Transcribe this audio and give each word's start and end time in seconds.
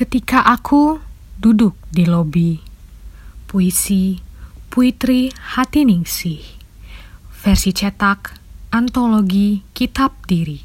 Ketika 0.00 0.40
aku 0.48 0.96
duduk 1.36 1.76
di 1.92 2.08
lobi, 2.08 2.56
puisi 3.44 4.16
Puitri 4.72 5.28
Hatiningsih, 5.28 6.40
versi 7.44 7.76
cetak, 7.76 8.32
antologi 8.72 9.60
Kitab 9.76 10.24
Diri, 10.24 10.56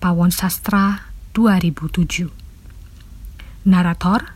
Pawon 0.00 0.32
Sastra 0.32 1.12
2007. 1.36 3.68
Narator, 3.68 4.32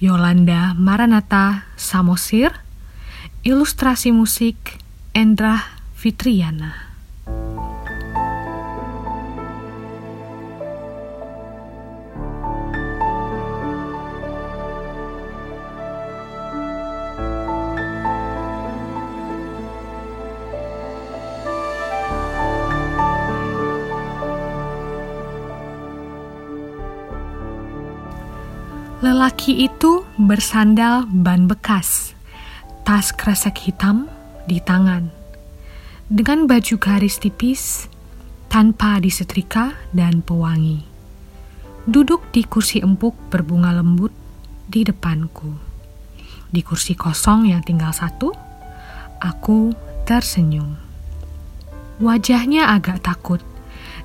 Yolanda 0.00 0.72
Maranata 0.72 1.68
Samosir, 1.76 2.48
ilustrasi 3.44 4.08
musik, 4.08 4.80
Endra 5.12 5.68
Fitriana. 5.92 6.91
Lelaki 29.02 29.66
itu 29.66 30.06
bersandal 30.14 31.10
ban 31.10 31.50
bekas, 31.50 32.14
tas 32.86 33.10
kresek 33.10 33.58
hitam 33.58 34.06
di 34.46 34.62
tangan, 34.62 35.10
dengan 36.06 36.46
baju 36.46 36.78
garis 36.78 37.18
tipis, 37.18 37.90
tanpa 38.46 39.02
disetrika 39.02 39.74
dan 39.90 40.22
pewangi. 40.22 40.86
Duduk 41.82 42.30
di 42.30 42.46
kursi 42.46 42.78
empuk 42.78 43.18
berbunga 43.26 43.74
lembut 43.74 44.14
di 44.70 44.86
depanku. 44.86 45.50
Di 46.46 46.62
kursi 46.62 46.94
kosong 46.94 47.50
yang 47.50 47.66
tinggal 47.66 47.90
satu, 47.90 48.30
aku 49.18 49.74
tersenyum. 50.06 50.78
Wajahnya 51.98 52.70
agak 52.70 53.02
takut, 53.02 53.42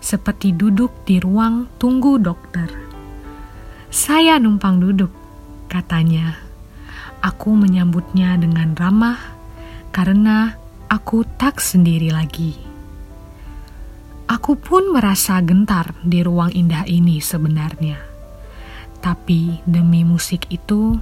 seperti 0.02 0.58
duduk 0.58 1.06
di 1.06 1.22
ruang 1.22 1.70
tunggu 1.78 2.18
dokter. 2.18 2.87
Saya 3.98 4.38
numpang 4.38 4.78
duduk, 4.78 5.10
katanya. 5.66 6.38
Aku 7.18 7.58
menyambutnya 7.58 8.38
dengan 8.38 8.78
ramah 8.78 9.18
karena 9.90 10.54
aku 10.86 11.26
tak 11.26 11.58
sendiri 11.58 12.14
lagi. 12.14 12.54
Aku 14.30 14.54
pun 14.54 14.94
merasa 14.94 15.42
gentar 15.42 15.98
di 16.06 16.22
ruang 16.22 16.54
indah 16.54 16.86
ini 16.86 17.18
sebenarnya. 17.18 17.98
Tapi 19.02 19.66
demi 19.66 20.06
musik 20.06 20.46
itu, 20.54 21.02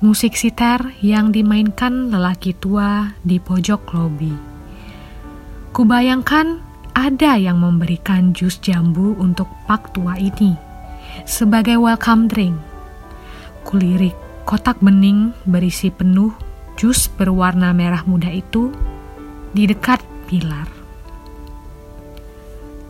musik 0.00 0.40
sitar 0.40 0.96
yang 1.04 1.28
dimainkan 1.28 2.08
lelaki 2.08 2.56
tua 2.56 3.12
di 3.20 3.36
pojok 3.36 3.92
lobi. 3.92 4.32
Kubayangkan 5.76 6.56
ada 6.96 7.36
yang 7.36 7.60
memberikan 7.60 8.32
jus 8.32 8.56
jambu 8.64 9.12
untuk 9.20 9.52
pak 9.68 9.92
tua 9.92 10.16
ini 10.16 10.63
sebagai 11.22 11.78
welcome 11.78 12.26
drink. 12.26 12.58
Kulirik 13.62 14.18
kotak 14.42 14.82
bening 14.82 15.30
berisi 15.46 15.94
penuh 15.94 16.34
jus 16.74 17.06
berwarna 17.06 17.70
merah 17.70 18.02
muda 18.02 18.28
itu 18.28 18.74
di 19.54 19.70
dekat 19.70 20.02
pilar. 20.26 20.66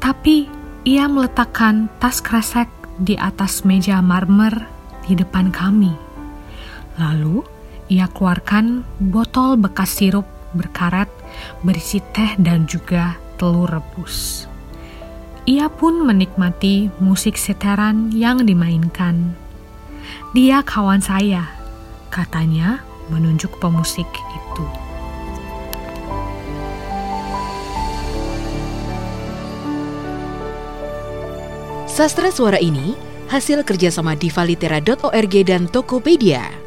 Tapi 0.00 0.48
ia 0.89 1.08
meletakkan 1.08 1.92
tas 2.00 2.25
kresek 2.25 2.69
di 2.97 3.16
atas 3.16 3.64
meja 3.64 4.00
marmer 4.00 4.53
di 5.05 5.16
depan 5.16 5.53
kami. 5.53 5.92
Lalu 7.00 7.44
ia 7.92 8.09
keluarkan 8.09 8.84
botol 9.00 9.61
bekas 9.61 10.00
sirup 10.00 10.25
berkarat 10.55 11.11
berisi 11.66 12.00
teh 12.14 12.36
dan 12.38 12.64
juga 12.64 13.19
telur 13.37 13.69
rebus. 13.69 14.47
Ia 15.44 15.69
pun 15.69 16.09
menikmati 16.09 16.88
musik 17.05 17.37
seteran 17.37 18.09
yang 18.16 18.49
dimainkan. 18.49 19.37
Dia 20.32 20.65
kawan 20.65 21.05
saya, 21.05 21.44
katanya 22.09 22.81
menunjuk 23.12 23.60
pemusik 23.60 24.09
itu. 24.09 24.65
Sastra 31.84 32.32
suara 32.32 32.56
ini 32.56 32.97
hasil 33.28 33.69
kerjasama 33.69 34.16
divalitera.org 34.16 35.34
dan 35.44 35.69
Tokopedia. 35.69 36.63